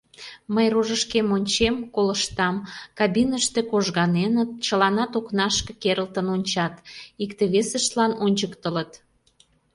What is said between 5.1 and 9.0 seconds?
окнашке керылтын ончат, икте-весыштлан ончыктылыт.